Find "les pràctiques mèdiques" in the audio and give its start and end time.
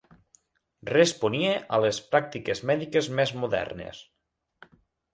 1.87-3.13